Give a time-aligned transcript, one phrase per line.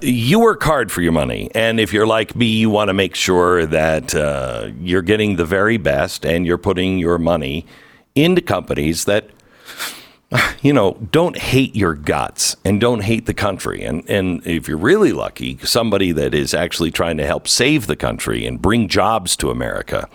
[0.00, 1.50] you work hard for your money.
[1.54, 5.44] And if you're like me, you want to make sure that uh, you're getting the
[5.44, 7.64] very best and you're putting your money
[8.14, 9.30] into companies that,
[10.62, 13.84] you know, don't hate your guts and don't hate the country.
[13.84, 17.96] And, and if you're really lucky, somebody that is actually trying to help save the
[17.96, 20.08] country and bring jobs to America.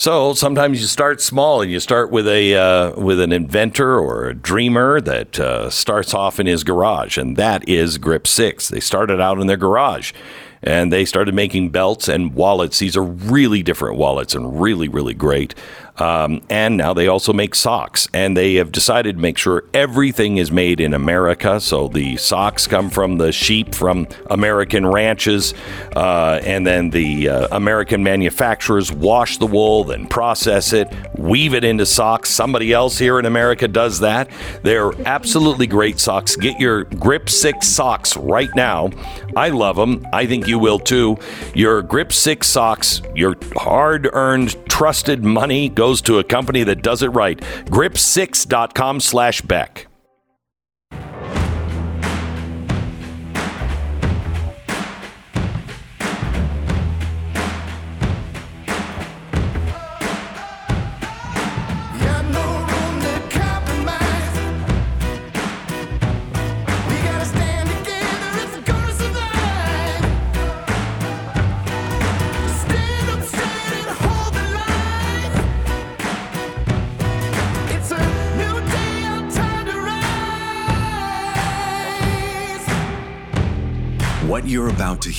[0.00, 4.30] So sometimes you start small and you start with a uh, with an inventor or
[4.30, 8.68] a dreamer that uh, starts off in his garage, and that is Grip Six.
[8.68, 10.14] They started out in their garage,
[10.62, 12.78] and they started making belts and wallets.
[12.78, 15.54] These are really different wallets and really really great.
[16.00, 20.38] Um, and now they also make socks, and they have decided to make sure everything
[20.38, 21.60] is made in America.
[21.60, 25.52] So the socks come from the sheep from American ranches,
[25.94, 31.64] uh, and then the uh, American manufacturers wash the wool, then process it, weave it
[31.64, 32.30] into socks.
[32.30, 34.30] Somebody else here in America does that.
[34.62, 36.34] They're absolutely great socks.
[36.34, 38.90] Get your Grip 6 socks right now.
[39.36, 40.06] I love them.
[40.12, 41.18] I think you will too.
[41.54, 47.02] Your Grip 6 socks, your hard earned, trusted money goes to a company that does
[47.02, 47.38] it right.
[47.38, 49.89] Grip6.com slash Beck.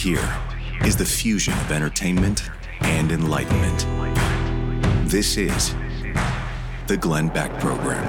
[0.01, 0.35] Hear
[0.83, 3.85] is the fusion of entertainment and enlightenment.
[5.07, 5.75] This is
[6.87, 8.03] the Glenn Beck Program.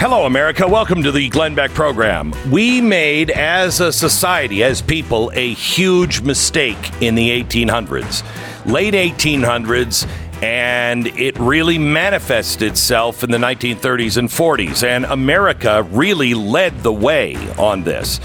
[0.00, 0.66] Hello, America.
[0.66, 2.32] Welcome to the Glenn Beck program.
[2.50, 8.24] We made, as a society, as people, a huge mistake in the 1800s.
[8.66, 10.08] Late 1800s,
[10.42, 14.86] and it really manifested itself in the 1930s and 40s.
[14.86, 18.20] And America really led the way on this.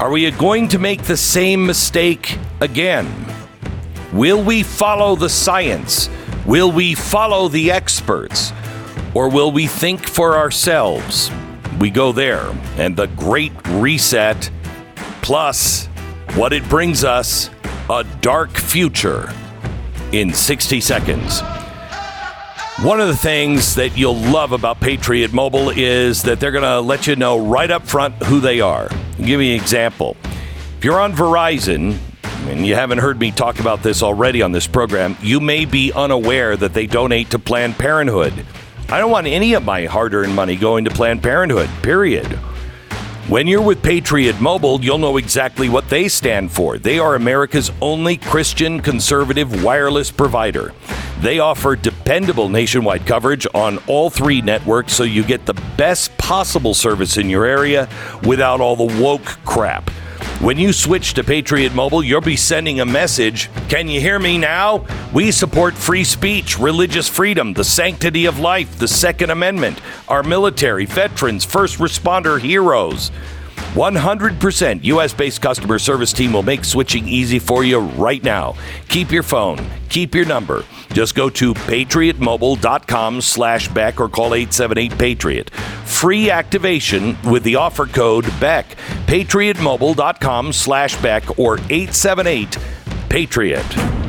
[0.00, 3.06] Are we going to make the same mistake again?
[4.12, 6.10] Will we follow the science?
[6.44, 8.52] Will we follow the experts?
[9.14, 11.30] Or will we think for ourselves?
[11.78, 12.52] We go there.
[12.76, 14.50] And the Great Reset,
[15.22, 15.86] plus
[16.34, 17.50] what it brings us
[17.88, 19.32] a dark future
[20.12, 21.40] in 60 seconds.
[22.82, 26.80] One of the things that you'll love about Patriot Mobile is that they're going to
[26.80, 28.88] let you know right up front who they are.
[28.90, 30.16] I'll give you an example.
[30.78, 31.98] If you're on Verizon,
[32.48, 35.92] and you haven't heard me talk about this already on this program, you may be
[35.92, 38.46] unaware that they donate to Planned Parenthood.
[38.88, 42.38] I don't want any of my hard earned money going to Planned Parenthood, period.
[43.28, 46.78] When you're with Patriot Mobile, you'll know exactly what they stand for.
[46.78, 50.72] They are America's only Christian conservative wireless provider.
[51.22, 56.72] They offer dependable nationwide coverage on all three networks so you get the best possible
[56.72, 57.88] service in your area
[58.22, 59.90] without all the woke crap.
[60.40, 64.36] When you switch to Patriot Mobile, you'll be sending a message Can you hear me
[64.36, 64.84] now?
[65.14, 70.84] We support free speech, religious freedom, the sanctity of life, the Second Amendment, our military,
[70.84, 73.10] veterans, first responder heroes.
[73.74, 78.54] 100% US based customer service team will make switching easy for you right now.
[78.88, 80.64] Keep your phone, keep your number.
[80.92, 85.50] Just go to patriotmobile.com slash Beck or call 878 Patriot.
[85.50, 88.66] Free activation with the offer code Beck.
[89.06, 92.58] Patriotmobile.com slash Beck or 878
[93.08, 94.05] Patriot.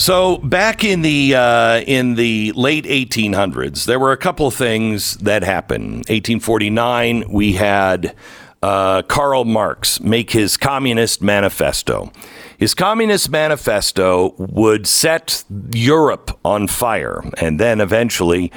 [0.00, 5.18] So back in the uh, in the late 1800s, there were a couple of things
[5.18, 6.06] that happened.
[6.08, 8.16] 1849, we had
[8.62, 12.10] uh, Karl Marx make his Communist Manifesto.
[12.56, 18.50] His Communist Manifesto would set Europe on fire, and then eventually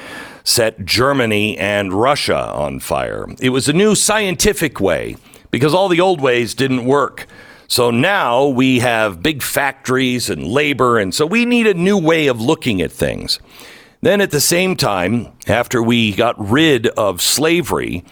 [0.46, 3.28] set Germany and Russia on fire.
[3.42, 5.18] It was a new scientific way
[5.52, 7.28] because all the old ways didn't work.
[7.68, 12.28] So now we have big factories and labor, and so we need a new way
[12.28, 13.40] of looking at things.
[14.02, 18.04] Then at the same time, after we got rid of slavery,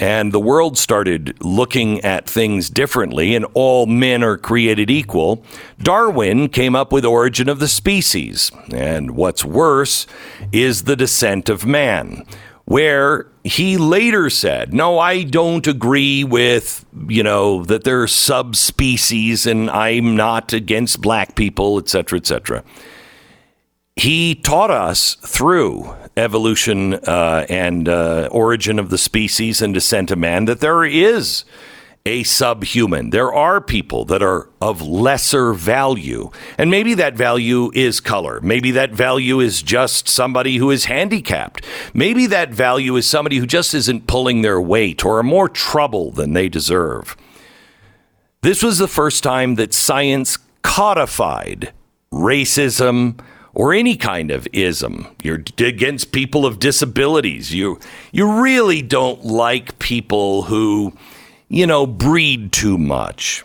[0.00, 5.44] and the world started looking at things differently and all men are created equal,
[5.78, 8.50] Darwin came up with origin of the species.
[8.72, 10.06] And what's worse
[10.52, 12.24] is the descent of man,
[12.70, 19.44] where he later said, "No, I don't agree with, you know, that there are subspecies
[19.44, 22.62] and I'm not against black people, etc., etc."
[23.96, 30.18] He taught us through evolution uh, and uh, origin of the species and descent of
[30.18, 31.44] man that there is
[32.06, 33.10] a subhuman.
[33.10, 36.30] There are people that are of lesser value.
[36.56, 38.40] And maybe that value is color.
[38.40, 41.64] Maybe that value is just somebody who is handicapped.
[41.92, 46.10] Maybe that value is somebody who just isn't pulling their weight or are more trouble
[46.10, 47.16] than they deserve.
[48.42, 51.72] This was the first time that science codified
[52.12, 53.18] racism,
[53.54, 55.06] or any kind of ism.
[55.22, 57.52] You're against people of disabilities.
[57.52, 57.78] You
[58.12, 60.92] you really don't like people who,
[61.50, 63.44] you know, breed too much.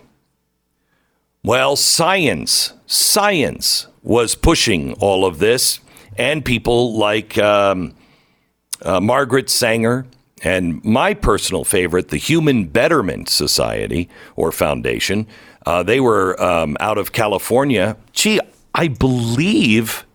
[1.43, 5.79] Well, science, science was pushing all of this,
[6.17, 7.95] and people like um,
[8.81, 10.05] uh, Margaret Sanger
[10.43, 15.25] and my personal favorite, the Human Betterment Society or Foundation.
[15.65, 17.97] Uh, they were um, out of California.
[18.13, 18.39] Gee,
[18.75, 20.05] I believe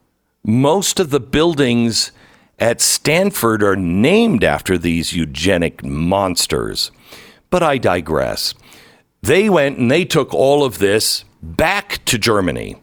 [0.44, 2.12] most of the buildings
[2.60, 6.92] at Stanford are named after these eugenic monsters.
[7.50, 8.54] But I digress.
[9.22, 12.76] They went and they took all of this back to Germany.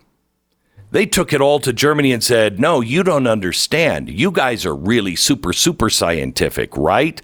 [0.92, 4.10] They took it all to Germany and said, No, you don't understand.
[4.10, 7.22] You guys are really super, super scientific, right?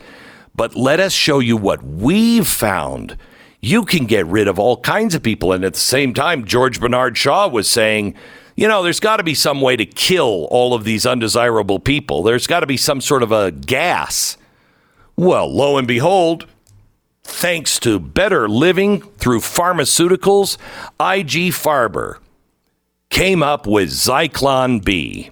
[0.55, 3.17] But let us show you what we've found.
[3.61, 5.53] You can get rid of all kinds of people.
[5.53, 8.15] And at the same time, George Bernard Shaw was saying,
[8.55, 12.21] you know, there's got to be some way to kill all of these undesirable people.
[12.21, 14.37] There's got to be some sort of a gas.
[15.15, 16.45] Well, lo and behold,
[17.23, 20.57] thanks to better living through pharmaceuticals,
[20.99, 22.17] IG Farben
[23.09, 25.29] came up with Zyklon B.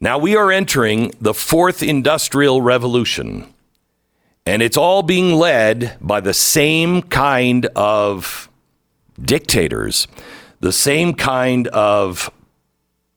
[0.00, 3.52] Now we are entering the fourth industrial revolution,
[4.44, 8.48] and it's all being led by the same kind of
[9.20, 10.08] dictators
[10.64, 12.30] the same kind of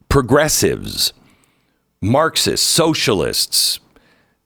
[0.09, 1.13] progressives,
[2.01, 3.79] Marxists, socialists,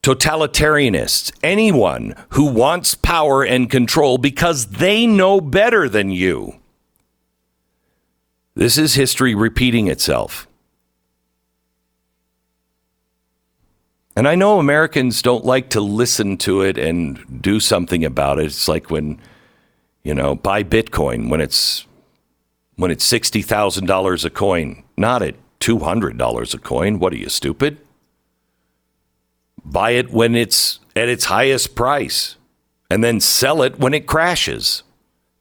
[0.03, 6.59] totalitarianists, anyone who wants power and control because they know better than you.
[8.55, 10.47] This is history repeating itself.
[14.15, 18.45] And I know Americans don't like to listen to it and do something about it.
[18.45, 19.19] It's like when,
[20.03, 21.85] you know, buy Bitcoin when it's
[22.75, 26.99] when it's $60,000 a coin, not at $200 a coin.
[26.99, 27.77] What are you, stupid?
[29.63, 32.35] Buy it when it's at its highest price
[32.89, 34.83] and then sell it when it crashes.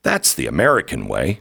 [0.02, 1.40] That's the American way.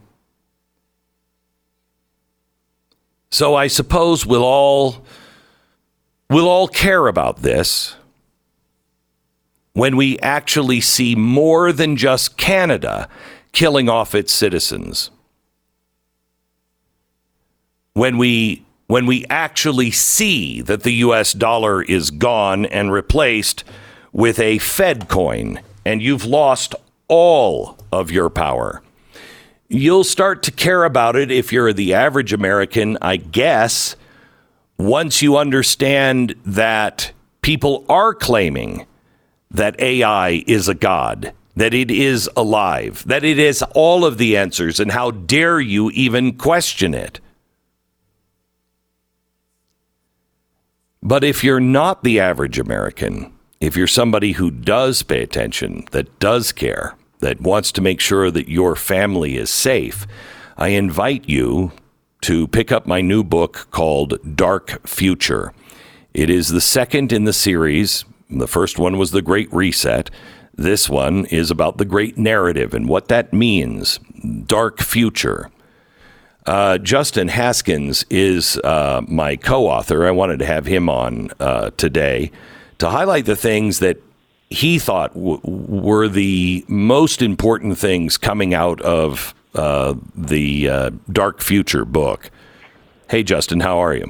[3.30, 5.04] So I suppose we'll all
[6.28, 7.96] we'll all care about this
[9.72, 13.08] when we actually see more than just Canada
[13.52, 15.10] killing off its citizens
[17.92, 23.62] when we when we actually see that the US dollar is gone and replaced
[24.10, 26.74] with a Fed coin and you've lost
[27.06, 28.82] all of your power.
[29.68, 33.94] You'll start to care about it if you're the average American, I guess,
[34.76, 38.86] once you understand that people are claiming
[39.52, 44.36] that AI is a god, that it is alive, that it has all of the
[44.36, 47.20] answers, and how dare you even question it?
[51.10, 56.20] But if you're not the average American, if you're somebody who does pay attention, that
[56.20, 60.06] does care, that wants to make sure that your family is safe,
[60.56, 61.72] I invite you
[62.20, 65.52] to pick up my new book called Dark Future.
[66.14, 68.04] It is the second in the series.
[68.30, 70.10] The first one was The Great Reset.
[70.54, 73.98] This one is about the Great Narrative and what that means.
[74.46, 75.50] Dark Future.
[76.46, 80.06] Uh, Justin Haskins is uh, my co author.
[80.06, 82.30] I wanted to have him on uh, today
[82.78, 83.98] to highlight the things that
[84.48, 91.40] he thought w- were the most important things coming out of uh, the uh, Dark
[91.40, 92.30] Future book.
[93.08, 94.06] Hey, Justin, how are you?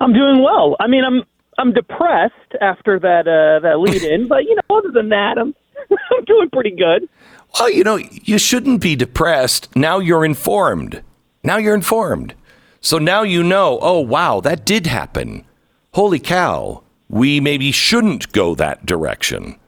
[0.00, 0.76] I'm doing well.
[0.80, 1.22] I mean, I'm
[1.58, 5.54] I'm depressed after that uh, that lead in, but you know, other than that, I'm
[5.90, 7.08] I'm doing pretty good.
[7.58, 9.74] Well, you know, you shouldn't be depressed.
[9.74, 11.02] Now you're informed.
[11.42, 12.34] Now you're informed.
[12.80, 15.44] So now you know, oh, wow, that did happen.
[15.92, 19.58] Holy cow, we maybe shouldn't go that direction.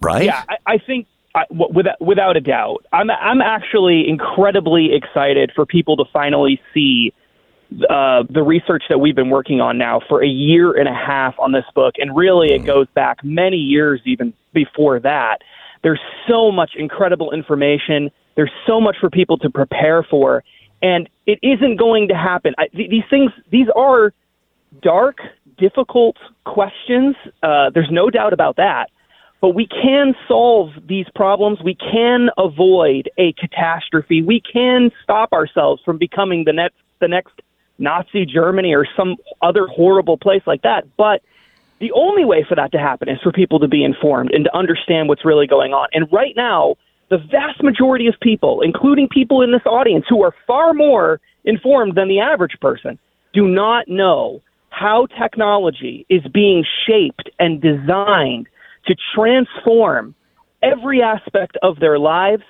[0.00, 0.24] Right?
[0.24, 2.86] Yeah, I, I think I, without, without a doubt.
[2.92, 7.12] I'm, I'm actually incredibly excited for people to finally see
[7.88, 11.34] uh, the research that we've been working on now for a year and a half
[11.38, 11.96] on this book.
[11.98, 15.42] And really, it goes back many years even before that.
[15.82, 18.10] There's so much incredible information.
[18.36, 20.42] There's so much for people to prepare for
[20.82, 22.54] and it isn't going to happen.
[22.58, 24.12] I, th- these things, these are
[24.82, 25.18] dark,
[25.58, 27.16] difficult questions.
[27.42, 28.90] Uh, there's no doubt about that.
[29.40, 31.60] But we can solve these problems.
[31.62, 34.22] We can avoid a catastrophe.
[34.22, 37.40] We can stop ourselves from becoming the next, the next
[37.78, 40.84] Nazi Germany or some other horrible place like that.
[40.98, 41.22] But
[41.80, 44.56] the only way for that to happen is for people to be informed and to
[44.56, 45.88] understand what's really going on.
[45.92, 46.76] And right now,
[47.08, 51.96] the vast majority of people, including people in this audience who are far more informed
[51.96, 52.98] than the average person,
[53.32, 58.46] do not know how technology is being shaped and designed
[58.86, 60.14] to transform
[60.62, 62.42] every aspect of their lives,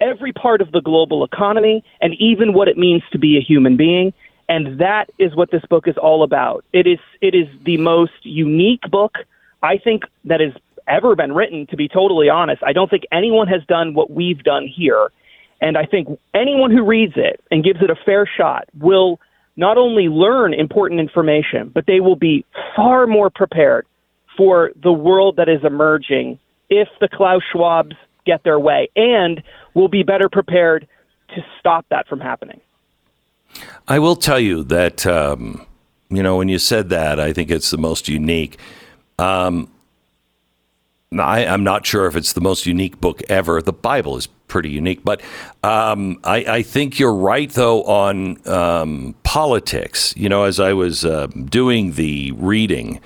[0.00, 3.76] every part of the global economy, and even what it means to be a human
[3.76, 4.12] being.
[4.50, 6.64] And that is what this book is all about.
[6.72, 9.14] It is it is the most unique book
[9.62, 10.52] I think that has
[10.88, 12.60] ever been written, to be totally honest.
[12.66, 15.12] I don't think anyone has done what we've done here.
[15.60, 19.20] And I think anyone who reads it and gives it a fair shot will
[19.56, 23.86] not only learn important information, but they will be far more prepared
[24.36, 26.40] for the world that is emerging
[26.70, 27.94] if the Klaus Schwabs
[28.26, 30.88] get their way and will be better prepared
[31.36, 32.60] to stop that from happening.
[33.88, 35.66] I will tell you that, um,
[36.10, 38.58] you know, when you said that, I think it's the most unique.
[39.18, 39.70] Um,
[41.18, 43.60] I, am not sure if it's the most unique book ever.
[43.60, 45.20] The Bible is pretty unique, but
[45.64, 50.14] um, I, I, think you're right though on um, politics.
[50.16, 53.00] You know, as I was uh, doing the reading,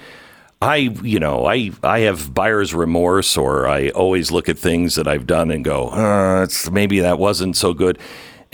[0.60, 5.08] I you know I I have buyer's remorse, or I always look at things that
[5.08, 7.98] I've done and go, uh, maybe that wasn't so good.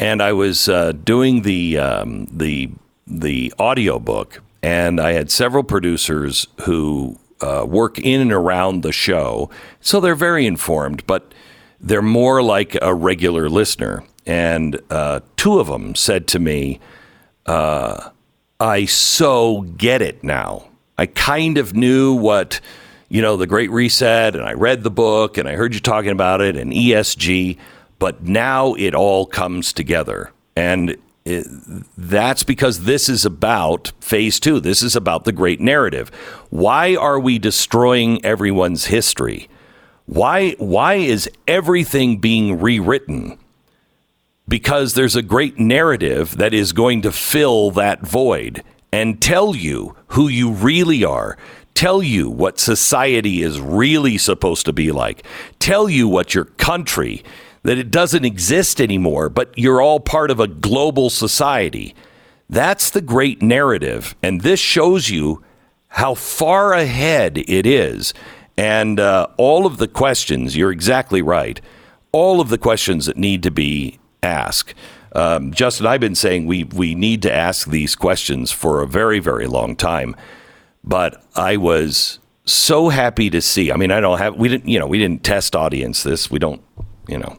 [0.00, 2.70] And I was uh, doing the um, the
[3.06, 8.92] the audio book, and I had several producers who uh, work in and around the
[8.92, 9.50] show,
[9.82, 11.34] so they're very informed, but
[11.78, 14.02] they're more like a regular listener.
[14.24, 16.80] And uh, two of them said to me,
[17.44, 18.08] uh,
[18.58, 20.66] I so get it now.
[20.96, 22.60] I kind of knew what,
[23.10, 26.12] you know, the Great Reset, and I read the book, and I heard you talking
[26.12, 27.58] about it, and ESG,
[28.00, 30.32] but now it all comes together.
[30.56, 31.46] And it,
[31.96, 34.58] that's because this is about phase two.
[34.58, 36.08] This is about the great narrative.
[36.48, 39.48] Why are we destroying everyone's history?
[40.06, 43.38] Why, why is everything being rewritten?
[44.48, 49.94] Because there's a great narrative that is going to fill that void and tell you
[50.08, 51.36] who you really are,
[51.74, 55.24] tell you what society is really supposed to be like,
[55.58, 57.22] tell you what your country
[57.62, 61.94] that it doesn't exist anymore, but you're all part of a global society.
[62.48, 64.14] That's the great narrative.
[64.22, 65.42] And this shows you
[65.88, 68.14] how far ahead it is.
[68.56, 71.60] And uh, all of the questions, you're exactly right.
[72.12, 74.74] All of the questions that need to be asked.
[75.12, 79.18] Um, Justin, I've been saying we, we need to ask these questions for a very,
[79.18, 80.14] very long time.
[80.82, 83.70] But I was so happy to see.
[83.70, 86.30] I mean, I don't have, we didn't, you know, we didn't test audience this.
[86.30, 86.62] We don't,
[87.06, 87.36] you know,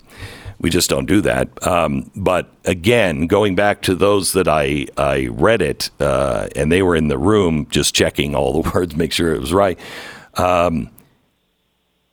[0.59, 1.49] we just don't do that.
[1.65, 6.81] Um, but again, going back to those that I, I read it uh, and they
[6.81, 9.79] were in the room just checking all the words, make sure it was right.
[10.35, 10.89] Um,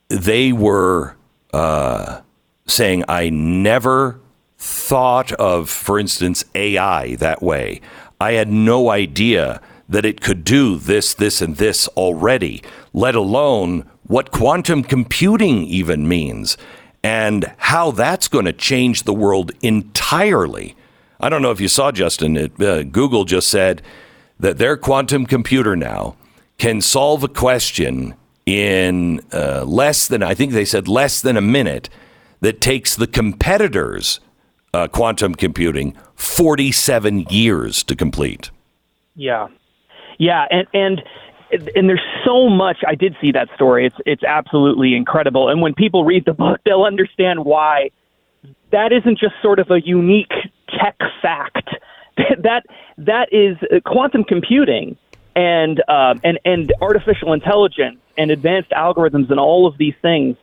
[0.09, 1.15] they were
[1.53, 2.21] uh,
[2.65, 4.19] saying, I never
[4.57, 7.81] thought of, for instance, AI that way.
[8.19, 12.61] I had no idea that it could do this, this, and this already,
[12.93, 16.57] let alone what quantum computing even means
[17.03, 20.75] and how that's going to change the world entirely.
[21.19, 23.81] I don't know if you saw, Justin, it, uh, Google just said
[24.39, 26.15] that their quantum computer now
[26.57, 28.15] can solve a question
[28.45, 31.89] in uh, less than, I think they said less than a minute,
[32.41, 34.19] that takes the competitors'
[34.73, 38.49] uh, quantum computing 47 years to complete.
[39.15, 39.49] Yeah.
[40.19, 40.45] Yeah.
[40.51, 41.01] And, and
[41.51, 42.77] and there's so much.
[42.87, 43.87] I did see that story.
[43.87, 45.49] It's it's absolutely incredible.
[45.49, 47.89] And when people read the book, they'll understand why
[48.71, 50.31] that isn't just sort of a unique
[50.79, 51.69] tech fact.
[52.17, 52.63] that
[52.97, 54.97] that is uh, quantum computing
[55.35, 60.35] and uh, and and artificial intelligence and advanced algorithms and all of these things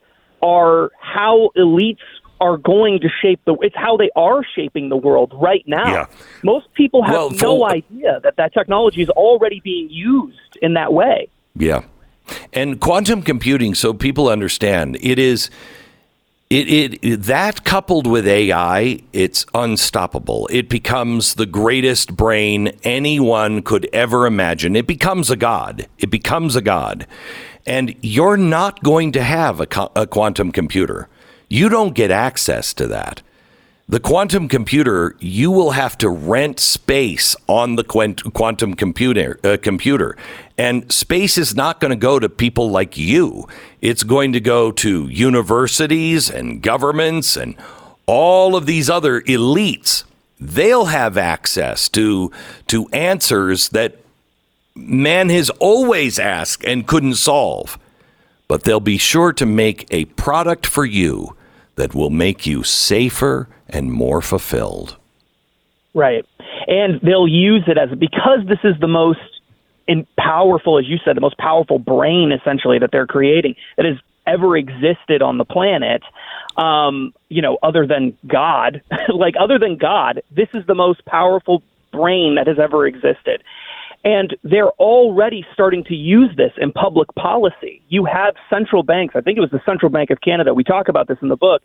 [0.42, 1.98] are how elites
[2.40, 5.92] are going to shape the it's how they are shaping the world right now.
[5.92, 6.06] Yeah.
[6.42, 10.74] Most people have Well, no for- idea that that technology is already being used in
[10.74, 11.28] that way.
[11.54, 11.82] Yeah.
[12.52, 15.48] And quantum computing, so people understand, it is
[16.48, 20.48] it, it that coupled with AI, it's unstoppable.
[20.52, 24.76] It becomes the greatest brain anyone could ever imagine.
[24.76, 25.86] It becomes a god.
[25.98, 27.06] It becomes a god.
[27.66, 29.66] And you're not going to have a,
[29.96, 31.08] a quantum computer.
[31.48, 33.22] You don't get access to that.
[33.88, 40.16] The quantum computer, you will have to rent space on the quantum computer, uh, computer.
[40.58, 43.46] And space is not going to go to people like you.
[43.80, 47.54] It's going to go to universities and governments and
[48.06, 50.02] all of these other elites.
[50.40, 52.32] They'll have access to,
[52.66, 53.98] to answers that
[54.74, 57.78] man has always asked and couldn't solve.
[58.48, 61.35] But they'll be sure to make a product for you
[61.76, 64.96] that will make you safer and more fulfilled.
[65.94, 66.24] Right.
[66.66, 69.20] And they'll use it as because this is the most
[69.86, 73.96] in powerful, as you said, the most powerful brain essentially that they're creating that has
[74.26, 76.02] ever existed on the planet.
[76.56, 81.62] Um, you know, other than God, like other than God, this is the most powerful
[81.92, 83.42] brain that has ever existed.
[84.04, 87.82] And they're already starting to use this in public policy.
[87.88, 90.88] You have central banks, I think it was the Central Bank of Canada, we talk
[90.88, 91.62] about this in the book,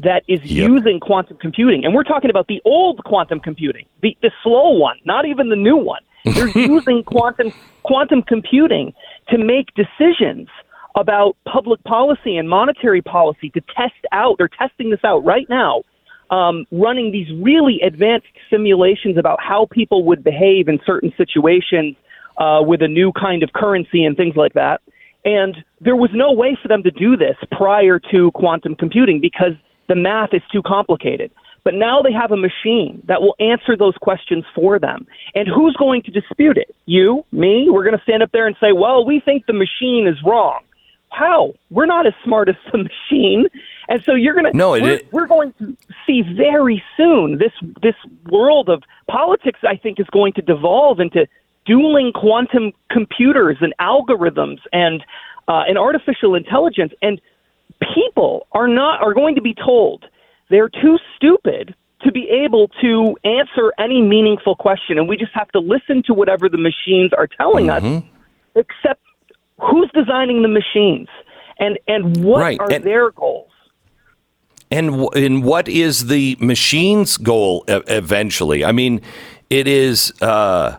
[0.00, 0.68] that is Yep.
[0.68, 1.84] using quantum computing.
[1.84, 5.56] And we're talking about the old quantum computing, the, the slow one, not even the
[5.56, 6.02] new one.
[6.24, 7.52] They're using quantum
[7.82, 8.92] quantum computing
[9.28, 10.48] to make decisions
[10.96, 14.36] about public policy and monetary policy to test out.
[14.38, 15.82] They're testing this out right now,
[16.30, 21.96] um, running these really advanced simulations about how people would behave in certain situations
[22.38, 24.80] uh, with a new kind of currency and things like that.
[25.24, 29.52] And there was no way for them to do this prior to quantum computing because
[29.88, 31.30] the math is too complicated.
[31.64, 35.06] But now they have a machine that will answer those questions for them.
[35.34, 36.74] And who's going to dispute it?
[36.84, 37.68] You, me?
[37.70, 40.60] We're going to stand up there and say, well, we think the machine is wrong.
[41.16, 41.54] How?
[41.70, 42.78] We're not as smart as the
[43.10, 43.46] machine.
[43.88, 47.38] And so you're going to No, it we're, is- we're going to see very soon
[47.38, 47.94] this this
[48.30, 51.26] world of politics I think is going to devolve into
[51.66, 55.04] dueling quantum computers and algorithms and
[55.48, 57.20] uh, and artificial intelligence and
[57.94, 60.04] people are not are going to be told
[60.50, 65.48] they're too stupid to be able to answer any meaningful question and we just have
[65.50, 67.82] to listen to whatever the machines are telling us
[68.56, 69.00] except
[69.60, 71.08] who's designing the machines
[71.58, 73.50] and and what Right, are and- their goals
[74.70, 78.64] And, and what is the machine's goal eventually?
[78.64, 79.00] I mean,
[79.50, 80.12] it is.
[80.20, 80.78] Uh,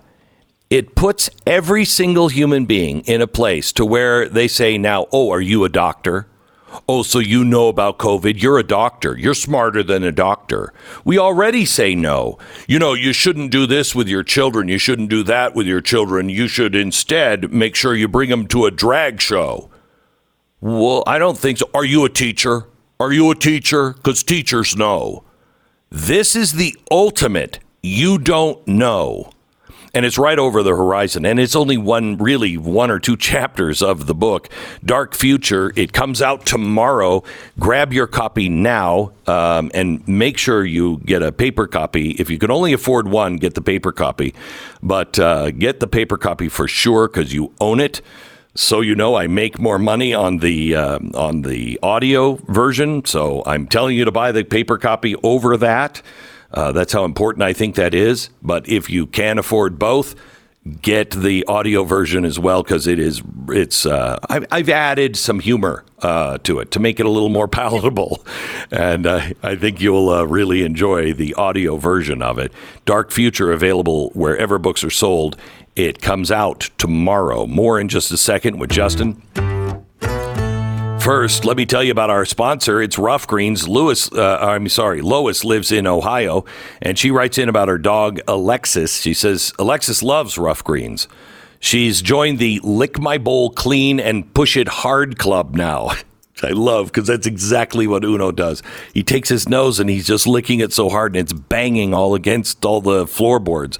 [0.69, 5.29] it puts every single human being in a place to where they say now, "Oh,
[5.31, 6.27] are you a doctor?
[6.87, 8.41] Oh, so you know about COVID?
[8.41, 9.17] You're a doctor.
[9.17, 12.37] You're smarter than a doctor." We already say no.
[12.67, 14.67] You know, you shouldn't do this with your children.
[14.67, 16.29] You shouldn't do that with your children.
[16.29, 19.69] You should instead make sure you bring them to a drag show.
[20.61, 21.69] Well, I don't think so.
[21.73, 22.67] Are you a teacher?
[22.99, 23.93] Are you a teacher?
[23.93, 25.23] Because teachers know.
[25.89, 29.29] This is the ultimate you don't know.
[29.95, 31.25] And it's right over the horizon.
[31.25, 34.49] And it's only one, really, one or two chapters of the book.
[34.83, 35.71] Dark Future.
[35.75, 37.23] It comes out tomorrow.
[37.57, 42.11] Grab your copy now um, and make sure you get a paper copy.
[42.11, 44.35] If you can only afford one, get the paper copy.
[44.83, 48.01] But uh, get the paper copy for sure because you own it.
[48.57, 53.03] So you know, I make more money on the uh, on the audio version.
[53.03, 56.01] So I'm telling you to buy the paper copy over that.
[56.55, 58.29] Uh, that's how important I think that is.
[58.41, 60.15] But if you can afford both,
[60.81, 63.85] get the audio version as well because it is it's.
[63.85, 67.47] Uh, I've, I've added some humor uh, to it to make it a little more
[67.49, 68.25] palatable,
[68.71, 72.51] and uh, I think you'll uh, really enjoy the audio version of it.
[72.85, 75.37] Dark Future available wherever books are sold.
[75.75, 77.45] It comes out tomorrow.
[77.45, 79.21] More in just a second with Justin.
[81.05, 82.81] First, let me tell you about our sponsor.
[82.81, 83.67] It's Ruff Greens.
[83.67, 86.45] Lewis, uh, I'm sorry, Lois lives in Ohio,
[86.81, 89.01] and she writes in about her dog Alexis.
[89.01, 91.07] She says Alexis loves Ruff Greens.
[91.59, 95.91] She's joined the Lick My Bowl Clean and Push It Hard Club now.
[96.41, 98.63] I love because that's exactly what Uno does.
[98.91, 102.15] He takes his nose and he's just licking it so hard and it's banging all
[102.15, 103.77] against all the floorboards.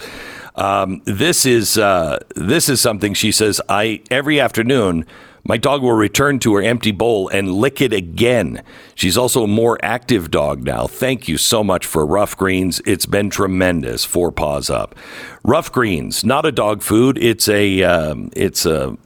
[0.54, 3.60] Um, this is uh, this is something she says.
[3.68, 5.08] I every afternoon
[5.48, 8.64] my dog will return to her empty bowl and lick it again.
[8.96, 10.88] She's also a more active dog now.
[10.88, 12.82] Thank you so much for Ruff Greens.
[12.86, 14.04] It's been tremendous.
[14.04, 14.96] Four paws up.
[15.44, 17.18] Ruff Greens, not a dog food.
[17.20, 18.98] It's a um, it's a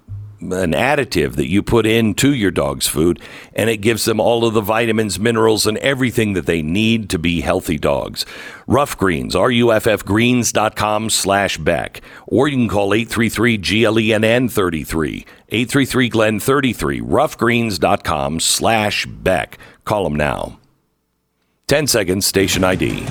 [0.41, 3.19] an additive that you put into your dog's food,
[3.53, 7.19] and it gives them all of the vitamins, minerals, and everything that they need to
[7.19, 8.25] be healthy dogs.
[8.67, 11.99] Ruff Greens, R-U-F-F greens.com slash Beck.
[12.27, 19.57] Or you can call 833-GLENN33, 833-GLEN33, ruffgreens.com slash Beck.
[19.85, 20.59] Call them now.
[21.67, 23.05] 10 seconds, station ID.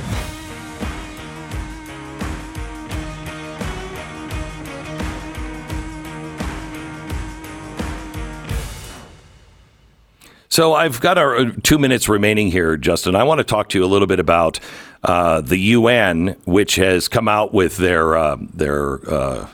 [10.58, 13.14] So I've got our uh, two minutes remaining here, Justin.
[13.14, 14.58] I want to talk to you a little bit about
[15.04, 19.48] uh, the UN, which has come out with their uh, their uh,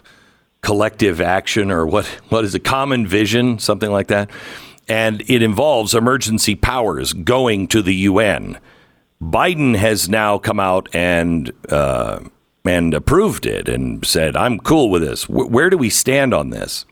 [0.62, 4.30] collective action, or what what is a common vision, something like that,
[4.88, 8.56] and it involves emergency powers going to the UN.
[9.22, 12.20] Biden has now come out and uh,
[12.64, 16.48] and approved it and said, "I'm cool with this." W- where do we stand on
[16.48, 16.86] this?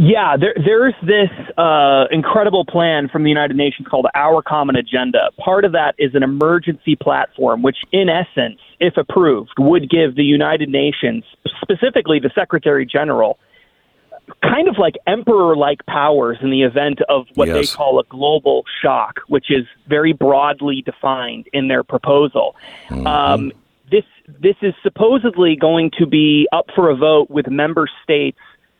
[0.00, 5.30] Yeah, there, there's this uh, incredible plan from the United Nations called Our Common Agenda.
[5.38, 10.22] Part of that is an emergency platform, which, in essence, if approved, would give the
[10.22, 11.24] United Nations,
[11.60, 13.40] specifically the Secretary General,
[14.40, 17.56] kind of like emperor like powers in the event of what yes.
[17.56, 22.54] they call a global shock, which is very broadly defined in their proposal.
[22.88, 23.06] Mm-hmm.
[23.06, 23.52] Um,
[23.90, 24.04] this
[24.40, 28.38] this is supposedly going to be up for a vote with member states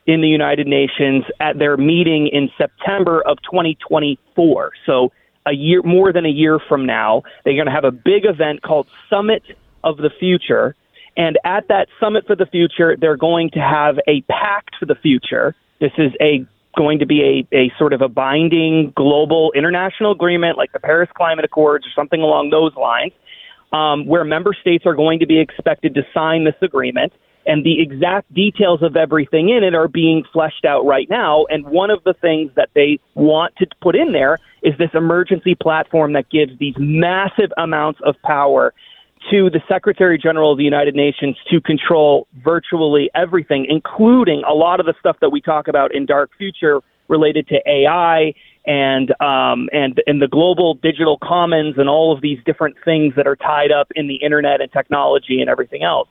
[0.08, 4.72] in the United Nations at their meeting in September of 2024.
[4.86, 5.12] So
[5.44, 8.62] a year, more than a year from now, they're going to have a big event
[8.62, 9.42] called Summit
[9.84, 10.74] of the Future.
[11.18, 14.94] And at that Summit for the Future, they're going to have a pact for the
[14.94, 15.54] future.
[15.78, 20.56] This is a going to be a, a sort of a binding global international agreement
[20.56, 23.12] like the Paris Climate Accords or something along those lines,
[23.72, 27.12] um, where member states are going to be expected to sign this agreement
[27.48, 31.46] and the exact details of everything in it are being fleshed out right now.
[31.46, 35.54] And one of the things that they want to put in there is this emergency
[35.54, 38.74] platform that gives these massive amounts of power
[39.30, 44.78] to the Secretary General of the United Nations to control virtually everything, including a lot
[44.78, 48.34] of the stuff that we talk about in Dark Future related to AI
[48.66, 53.26] and um, and and the global digital commons and all of these different things that
[53.26, 56.08] are tied up in the internet and technology and everything else.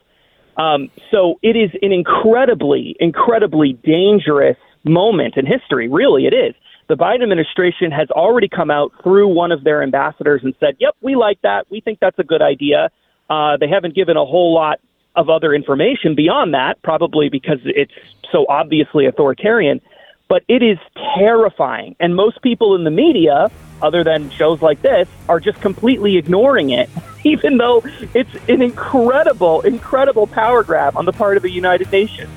[0.58, 5.88] Um, so it is an incredibly, incredibly dangerous moment in history.
[5.88, 6.54] Really, it is.
[6.88, 10.96] The Biden administration has already come out through one of their ambassadors and said, "Yep,
[11.00, 11.66] we like that.
[11.70, 12.90] We think that's a good idea."
[13.30, 14.80] Uh, they haven't given a whole lot
[15.14, 17.92] of other information beyond that, probably because it's
[18.32, 19.80] so obviously authoritarian.
[20.28, 20.78] But it is
[21.16, 23.50] terrifying, and most people in the media
[23.82, 26.88] other than shows like this, are just completely ignoring it,
[27.24, 27.82] even though
[28.14, 32.30] it's an incredible, incredible power grab on the part of the United Nations.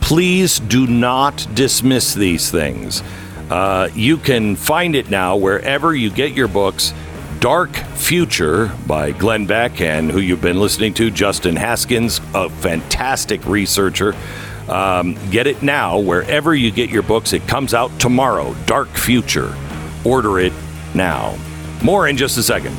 [0.00, 3.02] Please do not dismiss these things.
[3.50, 6.92] Uh, you can find it now wherever you get your books.
[7.40, 13.44] Dark Future by Glenn Beck and who you've been listening to, Justin Haskins, a fantastic
[13.46, 14.14] researcher.
[14.68, 17.32] Um, get it now wherever you get your books.
[17.32, 18.54] It comes out tomorrow.
[18.66, 19.56] Dark Future.
[20.04, 20.52] Order it
[20.94, 21.36] now.
[21.82, 22.76] More in just a second.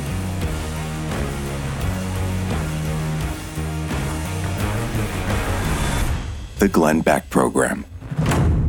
[6.58, 7.84] The Glenn Beck Program.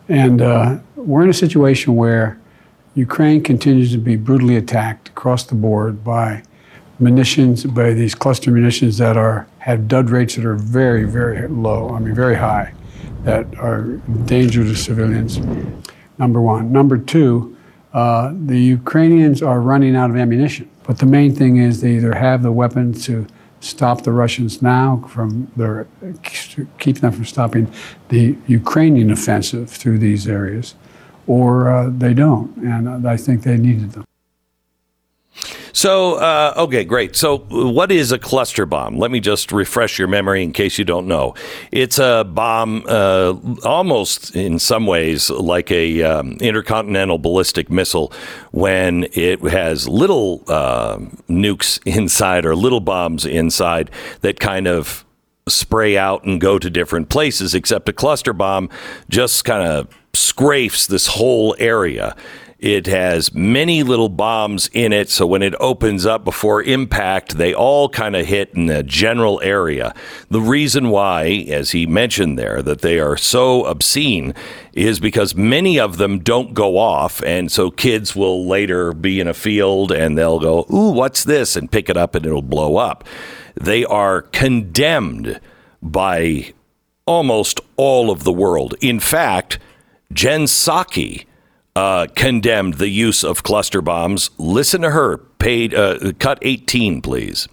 [0.09, 2.39] And uh, we're in a situation where
[2.95, 6.45] Ukraine continues to be brutally attacked across the board by
[7.01, 11.91] munitions, by these cluster munitions that are have dud rates that are very, very low.
[11.91, 12.73] I mean, very high,
[13.25, 13.83] that are
[14.27, 15.39] danger to civilians.
[16.19, 16.73] Number one.
[16.73, 17.57] Number two,
[17.93, 20.69] uh, the Ukrainians are running out of ammunition.
[20.85, 23.27] But the main thing is they either have the weapons to
[23.61, 25.87] stop the Russians now from their
[26.79, 27.73] keep them from stopping
[28.11, 30.75] the Ukrainian offensive through these areas,
[31.27, 32.55] or uh, they don't.
[32.59, 34.05] And I think they needed them.
[35.75, 37.17] So, uh, okay, great.
[37.17, 38.97] So, what is a cluster bomb?
[38.97, 41.35] Let me just refresh your memory in case you don't know.
[41.73, 43.35] It's a bomb, uh,
[43.65, 48.13] almost in some ways like a um, intercontinental ballistic missile,
[48.53, 55.05] when it has little uh, nukes inside or little bombs inside that kind of
[55.49, 57.53] spray out and go to different places.
[57.53, 58.71] Except a cluster bomb
[59.09, 62.15] just kind of scrapes this whole area.
[62.65, 67.53] It has many little bombs in it, so when it opens up before impact, they
[67.53, 69.95] all kind of hit in the general area.
[70.31, 74.33] The reason why, as he mentioned there, that they are so obscene
[74.73, 79.29] is because many of them don't go off, and so kids will later be in
[79.29, 81.57] a field and they'll go, Ooh, what's this?
[81.57, 83.05] and pick it up and it'll blow up.
[83.61, 85.39] They are condemned
[85.83, 86.55] by
[87.05, 88.75] almost all of the world.
[88.81, 89.59] In fact,
[90.15, 91.27] Jen Psaki
[91.77, 94.31] uh, condemned the use of cluster bombs.
[94.39, 95.19] Listen to her.
[95.39, 97.49] Paid uh, cut 18, please.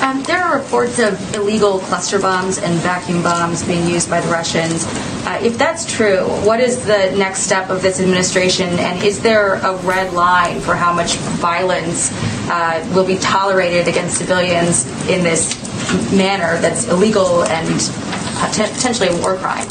[0.00, 4.28] Um, there are reports of illegal cluster bombs and vacuum bombs being used by the
[4.28, 4.84] Russians.
[5.26, 8.68] Uh, if that's true, what is the next step of this administration?
[8.78, 12.10] And is there a red line for how much violence
[12.50, 15.54] uh, will be tolerated against civilians in this
[16.12, 17.68] manner that's illegal and
[18.52, 19.66] potentially a war crime?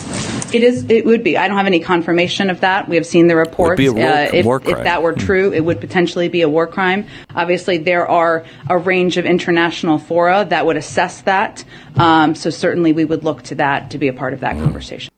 [0.54, 0.86] It is.
[0.88, 1.36] It would be.
[1.36, 2.88] I don't have any confirmation of that.
[2.88, 3.82] We have seen the reports.
[3.82, 7.08] War, uh, if, war if, that were true, it would potentially be a war crime.
[7.36, 11.64] Obviously, there are a range of international fora that would assess that.
[11.96, 14.64] Um, so certainly, we would look to that to be a part of that mm.
[14.64, 15.12] conversation.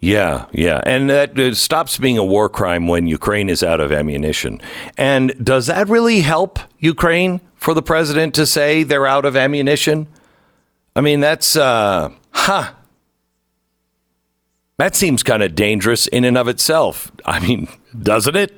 [0.00, 0.80] Yeah, yeah.
[0.86, 4.60] And that it stops being a war crime when Ukraine is out of ammunition.
[4.96, 10.06] And does that really help Ukraine for the president to say they're out of ammunition?
[10.96, 12.72] I mean, that's, uh, huh.
[14.78, 17.12] That seems kind of dangerous in and of itself.
[17.26, 17.68] I mean,
[18.02, 18.54] doesn't it?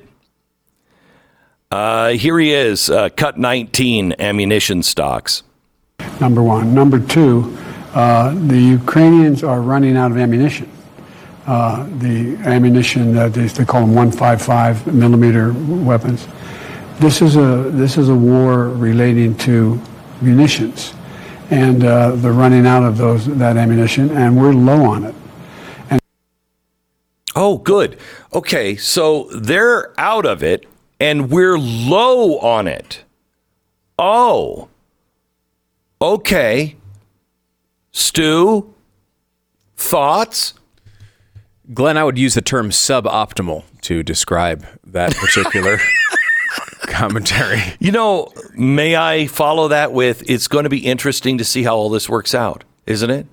[1.73, 5.41] Uh, here he is, uh, cut 19 ammunition stocks.
[6.21, 6.75] Number one.
[6.75, 7.57] Number two,
[7.95, 10.69] uh, the Ukrainians are running out of ammunition.
[11.47, 16.27] Uh, the ammunition that they, they call them 155 millimeter weapons.
[16.99, 19.81] This is a this is a war relating to
[20.21, 20.93] munitions,
[21.49, 25.15] and uh, they're running out of those that ammunition, and we're low on it.
[27.35, 27.97] Oh, good.
[28.31, 30.67] Okay, so they're out of it
[30.99, 33.03] and we're low on it.
[33.97, 34.69] Oh.
[36.01, 36.75] Okay.
[37.91, 38.73] Stu,
[39.75, 40.53] thoughts?
[41.73, 45.77] Glenn, I would use the term suboptimal to describe that particular
[46.87, 47.61] commentary.
[47.79, 51.75] You know, may I follow that with it's going to be interesting to see how
[51.75, 53.27] all this works out, isn't it?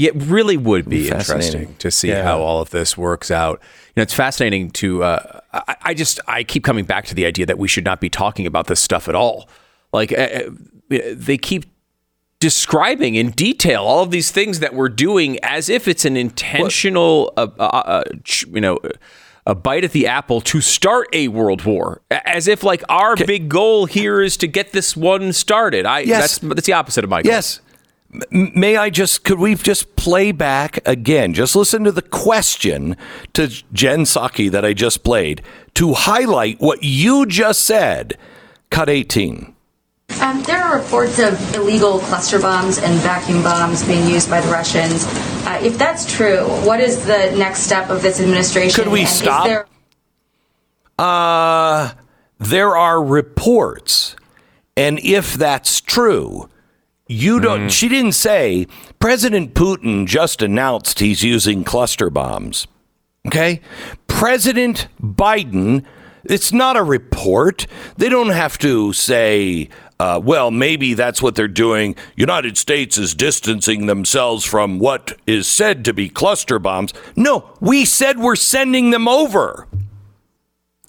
[0.00, 2.22] Yeah, it really would be interesting to see yeah.
[2.22, 3.60] how all of this works out.
[3.88, 5.04] You know, it's fascinating to.
[5.04, 8.00] Uh, I, I, just I keep coming back to the idea that we should not
[8.00, 9.46] be talking about this stuff at all.
[9.92, 10.44] Like uh,
[10.88, 11.66] they keep
[12.38, 17.34] describing in detail all of these things that we're doing as if it's an intentional,
[17.36, 18.02] uh, uh, uh
[18.48, 18.78] you know
[19.46, 23.26] a bite at the apple to start a world war, as if like our okay.
[23.26, 25.84] big goal here is to get this one started.
[25.84, 26.38] I yes.
[26.38, 27.32] that's that's the opposite of my goal.
[27.32, 27.60] Yes,
[28.30, 31.32] May I just, could we just play back again?
[31.32, 32.96] Just listen to the question
[33.34, 35.42] to Jen Psaki that I just played
[35.74, 38.18] to highlight what you just said.
[38.70, 39.54] Cut 18.
[40.20, 44.50] Um, there are reports of illegal cluster bombs and vacuum bombs being used by the
[44.50, 45.04] Russians.
[45.46, 48.82] Uh, if that's true, what is the next step of this administration?
[48.82, 49.46] Could we and stop?
[49.46, 49.66] There-
[50.98, 51.92] uh,
[52.38, 54.16] there are reports.
[54.76, 56.48] And if that's true,
[57.10, 57.66] you don't.
[57.66, 57.70] Mm.
[57.70, 58.66] She didn't say
[59.00, 62.68] President Putin just announced he's using cluster bombs.
[63.26, 63.60] Okay,
[64.06, 65.84] President Biden,
[66.24, 67.66] it's not a report.
[67.96, 69.68] They don't have to say,
[69.98, 71.96] uh, well, maybe that's what they're doing.
[72.16, 76.94] United States is distancing themselves from what is said to be cluster bombs.
[77.16, 79.66] No, we said we're sending them over.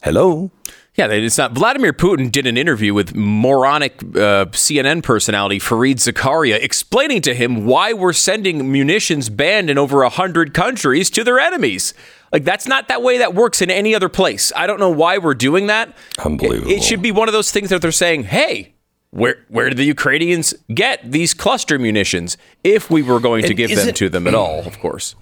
[0.04, 0.52] Hello?
[0.96, 1.54] Yeah, it's not.
[1.54, 7.66] Vladimir Putin did an interview with moronic uh, CNN personality Fareed Zakaria, explaining to him
[7.66, 11.94] why we're sending munitions banned in over hundred countries to their enemies.
[12.34, 14.52] Like that's not that way that works in any other place.
[14.54, 15.96] I don't know why we're doing that.
[16.24, 16.70] Unbelievable.
[16.70, 18.74] It, it should be one of those things that they're saying, "Hey,
[19.12, 22.36] where where did the Ukrainians get these cluster munitions?
[22.66, 25.16] If we were going to And give them it- to them at all, of course."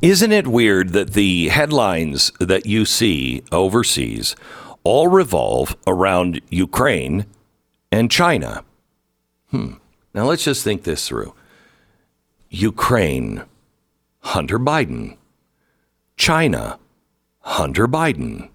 [0.00, 4.36] Isn't it weird that the headlines that you see overseas
[4.84, 7.26] all revolve around Ukraine
[7.90, 8.64] and China?
[9.50, 9.74] Hmm.
[10.14, 11.34] Now let's just think this through.
[12.50, 13.44] Ukraine,
[14.20, 15.16] Hunter Biden.
[16.16, 16.78] China,
[17.40, 18.48] Hunter Biden.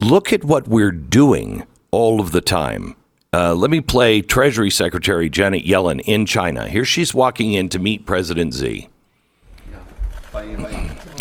[0.00, 2.96] Look at what we're doing all of the time.
[3.32, 6.68] Uh, let me play Treasury Secretary Janet Yellen in China.
[6.68, 8.88] Here she's walking in to meet President Xi.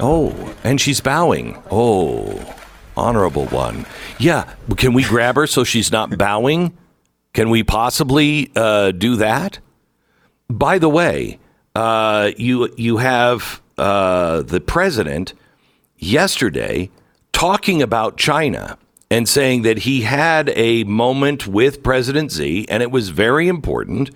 [0.02, 1.62] Oh, and she's bowing.
[1.70, 2.34] Oh,
[2.96, 3.86] honorable one.
[4.20, 6.78] Yeah, can we grab her so she's not bowing?
[7.34, 9.60] Can we possibly uh, do that?
[10.50, 11.40] By the way,
[11.76, 15.34] uh, you you have uh, the president
[15.98, 16.90] yesterday
[17.32, 18.78] talking about China
[19.10, 24.10] and saying that he had a moment with President Xi, and it was very important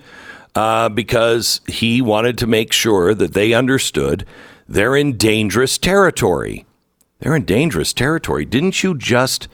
[0.55, 4.25] uh, because he wanted to make sure that they understood
[4.67, 6.65] they're in dangerous territory.
[7.19, 8.45] They're in dangerous territory.
[8.45, 9.47] Didn't you just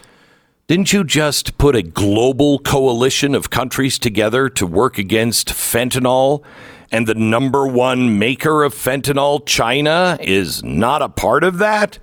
[0.67, 6.43] didn't you just put a global coalition of countries together to work against fentanyl?
[6.91, 12.00] And the number one maker of fentanyl, China, is not a part of that?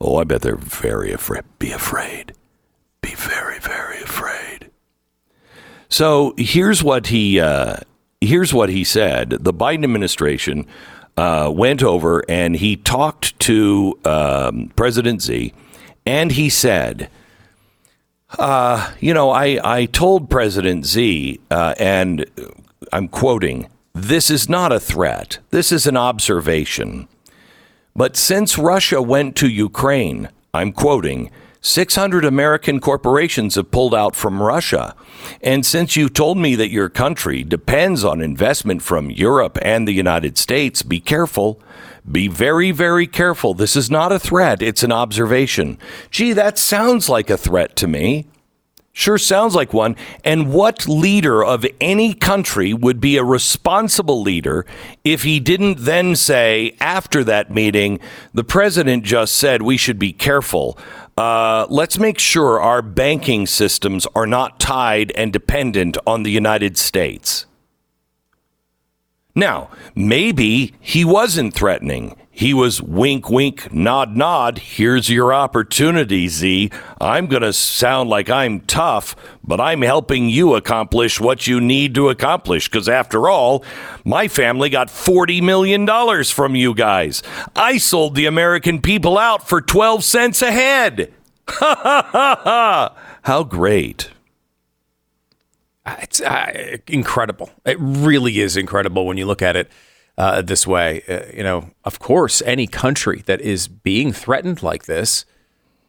[0.00, 1.44] Oh, I bet they're very afraid.
[1.58, 2.32] Be afraid.
[3.00, 4.70] Be very, very afraid.
[5.88, 7.76] So here's what he uh,
[8.20, 9.30] here's what he said.
[9.30, 10.66] The Biden administration
[11.16, 15.52] uh, went over and he talked to um, President Z,
[16.06, 17.08] and he said,
[18.38, 22.26] uh, "You know, I I told President Z, uh, and
[22.92, 25.38] I'm quoting." This is not a threat.
[25.50, 27.06] This is an observation.
[27.94, 34.42] But since Russia went to Ukraine, I'm quoting, 600 American corporations have pulled out from
[34.42, 34.96] Russia.
[35.40, 39.92] And since you told me that your country depends on investment from Europe and the
[39.92, 41.60] United States, be careful.
[42.10, 43.54] Be very, very careful.
[43.54, 45.78] This is not a threat, it's an observation.
[46.10, 48.26] Gee, that sounds like a threat to me.
[48.96, 49.96] Sure sounds like one.
[50.22, 54.64] And what leader of any country would be a responsible leader
[55.02, 57.98] if he didn't then say, after that meeting,
[58.32, 60.78] the president just said we should be careful.
[61.18, 66.78] Uh, let's make sure our banking systems are not tied and dependent on the United
[66.78, 67.46] States.
[69.34, 72.14] Now, maybe he wasn't threatening.
[72.36, 74.58] He was wink, wink, nod, nod.
[74.58, 76.68] Here's your opportunity, Z.
[77.00, 81.94] I'm going to sound like I'm tough, but I'm helping you accomplish what you need
[81.94, 82.68] to accomplish.
[82.68, 83.64] Because after all,
[84.04, 87.22] my family got $40 million from you guys.
[87.54, 91.14] I sold the American people out for 12 cents a head.
[91.46, 92.96] Ha ha ha ha!
[93.22, 94.10] How great.
[95.86, 97.50] It's uh, incredible.
[97.64, 99.70] It really is incredible when you look at it
[100.16, 101.02] uh, this way.
[101.08, 105.24] Uh, you know, of course, any country that is being threatened like this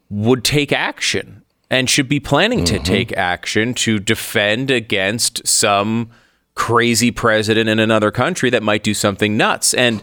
[0.10, 6.10] would take action and should be planning to take action to defend against some
[6.54, 9.74] crazy president in another country that might do something nuts.
[9.74, 10.02] And,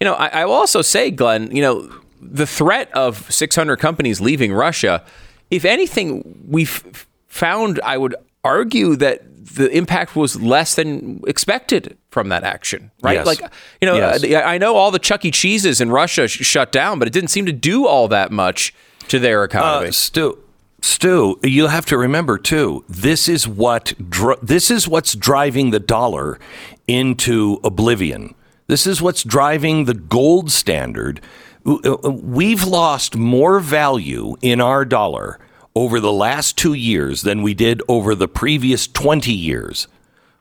[0.00, 4.20] you know, I, I will also say, Glenn, you know, the threat of 600 companies
[4.20, 5.04] leaving Russia,
[5.50, 9.22] if anything, we've found, I would argue that
[9.54, 13.14] the impact was less than expected from that action, right?
[13.16, 13.26] Yes.
[13.26, 13.40] Like,
[13.82, 14.22] you know, Yes.
[14.24, 15.30] uh, I know all the Chuck E.
[15.32, 18.72] Cheeses in Russia sh- shut down, but it didn't seem to do all that much
[19.08, 19.88] to their economy.
[19.88, 20.38] Uh, Stu,
[20.80, 22.84] Stu, you have to remember too.
[22.88, 26.38] This is what dr- this is what's driving the dollar
[26.86, 28.34] into oblivion.
[28.68, 31.20] This is what's driving the gold standard.
[31.66, 35.38] Uh, We've lost more value in our dollar
[35.74, 39.88] over the last two years than we did over the previous 20 years.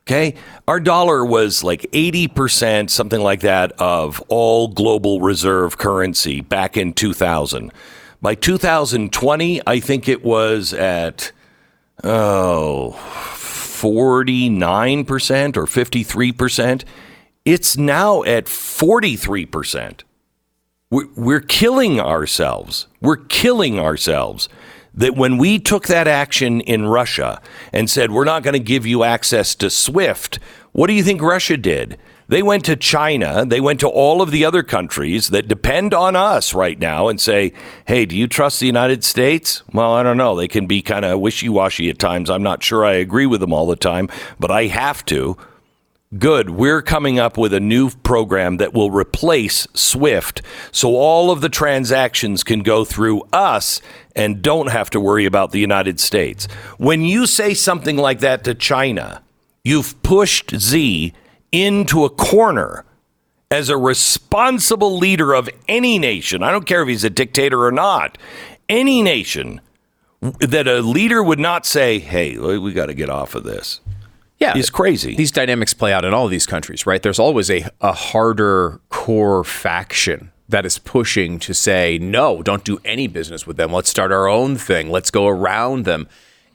[0.06, 0.36] Okay.
[0.68, 6.92] Our dollar was like 80%, something like that, of all global reserve currency back in
[6.94, 7.72] 2000.
[8.22, 11.32] By 2020, I think it was at,
[12.04, 16.84] oh, 49% or 53%.
[17.46, 20.02] It's now at 43%.
[20.90, 22.88] We're killing ourselves.
[23.02, 24.48] We're killing ourselves.
[24.94, 27.42] That when we took that action in Russia
[27.72, 30.40] and said, we're not going to give you access to SWIFT,
[30.72, 31.98] what do you think Russia did?
[32.28, 36.16] They went to China, they went to all of the other countries that depend on
[36.16, 37.54] us right now and say,
[37.86, 39.62] hey, do you trust the United States?
[39.74, 40.36] Well, I don't know.
[40.36, 42.30] They can be kind of wishy washy at times.
[42.30, 45.38] I'm not sure I agree with them all the time, but I have to.
[46.18, 46.52] Good.
[46.52, 50.42] We're coming up with a new program that will replace SWIFT
[50.72, 53.82] so all of the transactions can go through us
[54.16, 56.46] and don't have to worry about the United States.
[56.78, 59.24] When you say something like that to China,
[59.64, 61.14] you've pushed Xi
[61.52, 62.86] into a corner
[63.50, 66.44] as a responsible leader of any nation.
[66.44, 68.20] I don't care if he's a dictator or not.
[68.70, 69.62] Any nation
[70.22, 73.80] that a leader would not say, "Hey, we got to get off of this."
[74.44, 75.16] Yeah, is crazy.
[75.16, 77.02] These dynamics play out in all of these countries, right?
[77.02, 82.80] There's always a, a harder core faction that is pushing to say, no, don't do
[82.86, 83.72] any business with them.
[83.72, 84.92] Let's start our own thing.
[84.92, 86.08] Let's go around them.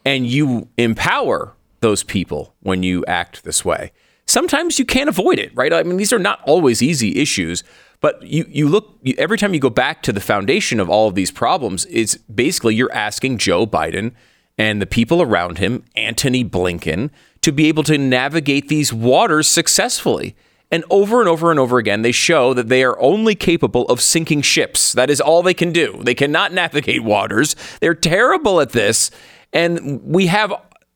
[0.04, 3.92] And you empower those people when you act this way
[4.28, 5.72] sometimes you can't avoid it, right?
[5.72, 7.64] I mean, these are not always easy issues,
[8.00, 11.08] but you, you look, you, every time you go back to the foundation of all
[11.08, 14.12] of these problems, it's basically you're asking Joe Biden
[14.56, 17.10] and the people around him, Antony Blinken,
[17.48, 20.36] to be able to navigate these waters successfully.
[20.70, 24.02] And over and over and over again, they show that they are only capable of
[24.02, 24.92] sinking ships.
[24.92, 25.98] That is all they can do.
[26.02, 27.56] They cannot navigate waters.
[27.80, 29.10] They're terrible at this.
[29.50, 30.52] And we have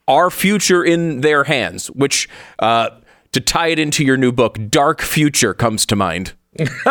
[0.07, 2.29] our future in their hands, which
[2.59, 2.91] uh,
[3.33, 6.35] to tie it into your new book, Dark Future comes to mind.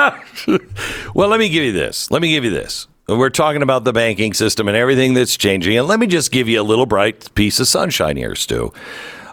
[1.14, 2.10] well, let me give you this.
[2.10, 2.88] Let me give you this.
[3.08, 5.78] We're talking about the banking system and everything that's changing.
[5.78, 8.74] And let me just give you a little bright piece of sunshine here, Stu.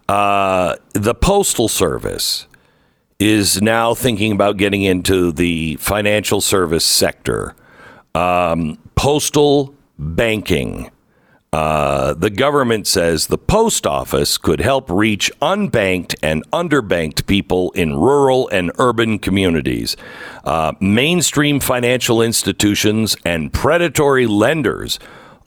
[0.08, 2.46] Uh, the Postal Service
[3.18, 7.54] is now thinking about getting into the financial service sector.
[8.14, 10.90] Um, postal banking
[11.52, 17.96] uh, the government says the post office could help reach unbanked and underbanked people in
[17.96, 19.96] rural and urban communities.
[20.44, 24.98] Uh, mainstream financial institutions and predatory lenders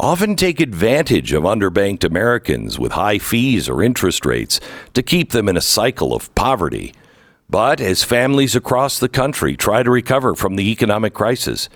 [0.02, 4.60] often take advantage of underbanked Americans with high fees or interest rates
[4.94, 6.94] to keep them in a cycle of poverty.
[7.50, 11.70] But as families across the country try to recover from the economic crisis,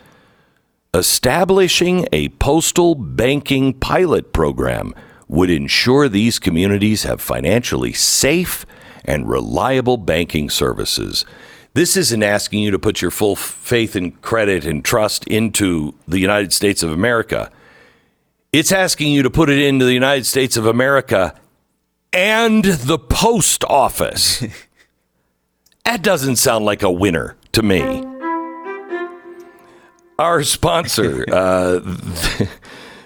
[0.95, 4.95] Establishing a postal banking pilot program
[5.27, 8.65] would ensure these communities have financially safe
[9.03, 11.25] and reliable banking services.
[11.73, 16.19] This isn't asking you to put your full faith and credit and trust into the
[16.19, 17.51] United States of America.
[18.57, 21.35] It's asking you to put it into the United States of America
[22.13, 24.45] and the post office.
[25.83, 28.01] that doesn't sound like a winner to me.
[30.17, 31.81] Our sponsor, uh,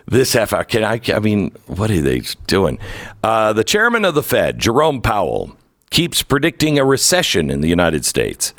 [0.06, 2.78] this half hour, can I, I mean, what are they doing?
[3.24, 5.58] Uh, the chairman of the Fed, Jerome Powell,
[5.90, 8.54] keeps predicting a recession in the United States.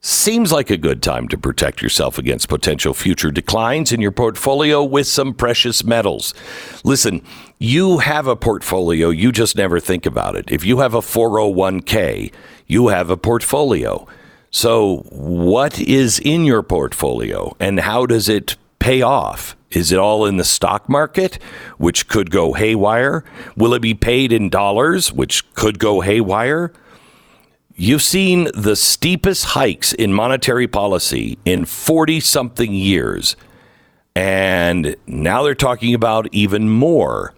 [0.00, 4.84] Seems like a good time to protect yourself against potential future declines in your portfolio
[4.84, 6.34] with some precious metals.
[6.84, 7.20] Listen,
[7.58, 10.52] you have a portfolio, you just never think about it.
[10.52, 12.32] If you have a 401k,
[12.68, 14.06] you have a portfolio.
[14.52, 19.56] So, what is in your portfolio and how does it pay off?
[19.72, 21.42] Is it all in the stock market,
[21.76, 23.24] which could go haywire?
[23.56, 26.72] Will it be paid in dollars, which could go haywire?
[27.80, 33.36] You've seen the steepest hikes in monetary policy in 40 something years.
[34.16, 37.34] And now they're talking about even more.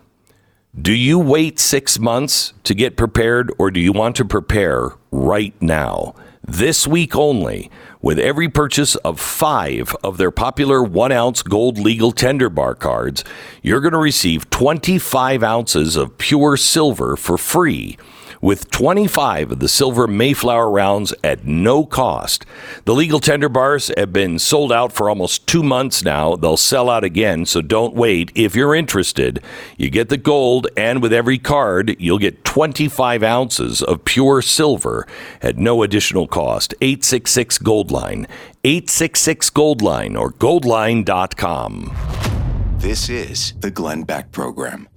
[0.81, 5.53] Do you wait six months to get prepared, or do you want to prepare right
[5.61, 6.15] now?
[6.43, 7.71] this week only
[8.03, 13.23] with every purchase of five of their popular one ounce gold legal tender bar cards,
[13.63, 17.97] you're going to receive 25 ounces of pure silver for free
[18.41, 22.47] with 25 of the silver Mayflower rounds at no cost.
[22.85, 26.37] The legal tender bars have been sold out for almost two months now.
[26.37, 28.33] They'll sell out again, so don't wait.
[28.35, 29.43] If you're interested,
[29.77, 35.07] you get the gold, and with every card, you'll get 25 ounces of pure silver
[35.43, 36.75] at no additional cost.
[36.81, 38.27] 866 Gold Line,
[38.65, 41.97] 866 Gold Line, or goldline.com.
[42.79, 44.89] This is the Glenn Beck Program.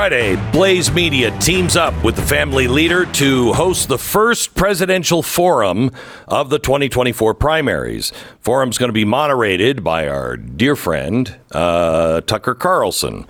[0.00, 5.90] Friday, Blaze Media teams up with the family leader to host the first presidential forum
[6.26, 8.10] of the 2024 primaries.
[8.40, 13.26] Forum's going to be moderated by our dear friend uh, Tucker Carlson.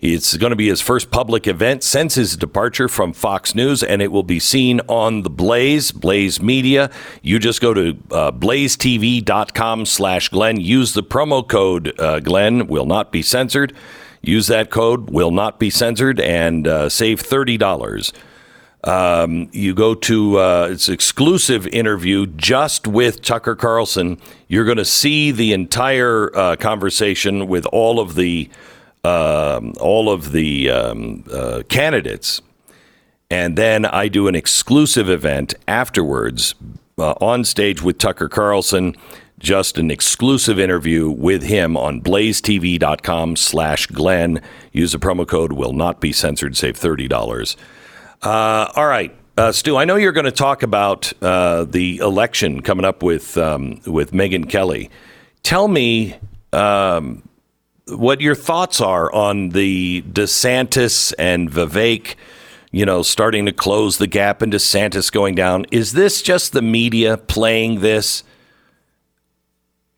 [0.00, 4.00] It's going to be his first public event since his departure from Fox News, and
[4.00, 6.90] it will be seen on the Blaze, Blaze Media.
[7.20, 10.60] You just go to uh, blazetv.com slash Glenn.
[10.60, 13.74] Use the promo code uh, Glenn, will not be censored.
[14.26, 18.12] Use that code, will not be censored, and uh, save $30.
[18.82, 24.18] Um, you go to uh, it's exclusive interview just with Tucker Carlson.
[24.48, 28.50] You're going to see the entire uh, conversation with all of the
[29.04, 32.42] um, all of the um, uh, candidates,
[33.30, 36.54] and then I do an exclusive event afterwards
[36.98, 38.96] uh, on stage with Tucker Carlson.
[39.38, 44.40] Just an exclusive interview with him on blazetv.com slash Glenn.
[44.72, 47.56] Use the promo code will not be censored, save $30.
[48.22, 49.14] Uh, all right.
[49.36, 53.36] Uh, Stu, I know you're going to talk about uh, the election coming up with
[53.36, 54.88] um, with Megyn Kelly.
[55.42, 56.16] Tell me
[56.54, 57.22] um,
[57.86, 62.14] what your thoughts are on the DeSantis and Vivek,
[62.72, 65.66] you know, starting to close the gap and DeSantis going down.
[65.70, 68.24] Is this just the media playing this?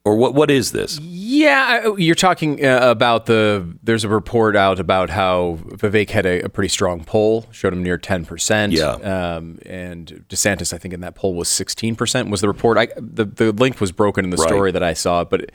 [0.05, 0.35] Or what?
[0.35, 0.99] What is this?
[1.01, 3.77] Yeah, you're talking uh, about the.
[3.83, 7.83] There's a report out about how Vivek had a, a pretty strong poll, showed him
[7.83, 8.73] near 10 percent.
[8.73, 12.31] Yeah, um, and DeSantis, I think, in that poll was 16 percent.
[12.31, 12.79] Was the report?
[12.79, 14.49] I the the link was broken in the right.
[14.49, 15.51] story that I saw, but.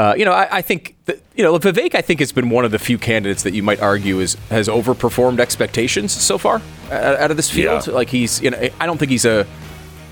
[0.00, 1.96] Uh, you know, I, I think that, you know Vivek.
[1.96, 4.68] I think has been one of the few candidates that you might argue is has
[4.68, 6.62] overperformed expectations so far
[6.92, 7.84] out of this field.
[7.84, 7.94] Yeah.
[7.94, 9.44] Like he's, you know, I don't think he's a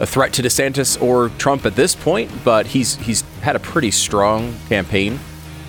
[0.00, 3.90] a threat to DeSantis or Trump at this point, but he's he's had a pretty
[3.90, 5.18] strong campaign.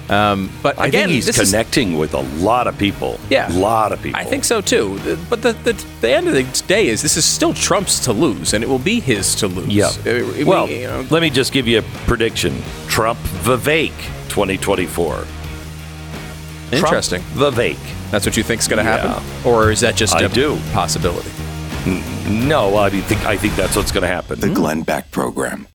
[0.09, 3.19] Um, but I again, think he's connecting is, with a lot of people.
[3.29, 4.19] Yeah, a lot of people.
[4.19, 4.99] I think so too.
[5.29, 8.53] But the, the, the end of the day is this is still Trump's to lose,
[8.53, 9.67] and it will be his to lose.
[9.67, 9.91] Yeah.
[10.45, 13.91] well, you know, let me just give you a prediction: Trump Vivek
[14.29, 15.25] 2024.
[16.71, 17.21] Interesting.
[17.21, 18.11] Trump, Vivek.
[18.11, 19.51] That's what you think is going to happen, yeah.
[19.51, 20.57] or is that just I a do.
[20.71, 21.31] possibility?
[22.47, 24.39] No, I think I think that's what's going to happen.
[24.39, 25.65] The Glenn Beck Program.